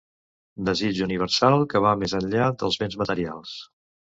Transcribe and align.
Desig 0.69 1.01
universal 1.07 1.57
que 1.75 1.83
va 1.89 1.91
més 2.05 2.17
enllà 2.21 2.51
dels 2.63 2.81
bens 2.85 2.99
materials. 3.03 3.57